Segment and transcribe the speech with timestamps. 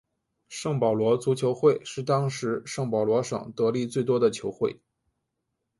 [0.49, 4.79] 圣保罗足球会是当时圣保罗省得利最多的球会。